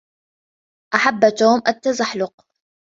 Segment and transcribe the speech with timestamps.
[0.95, 2.45] أحب توم التزحلق